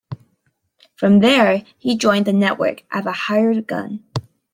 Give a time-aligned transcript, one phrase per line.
[0.95, 4.03] From there, he joined The Network as a "hired gun".